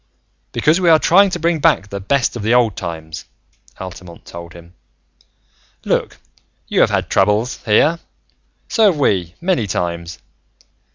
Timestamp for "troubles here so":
7.07-8.85